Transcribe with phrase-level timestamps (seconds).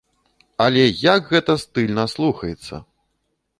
[0.65, 2.75] Але як гэта стыльна слухаецца!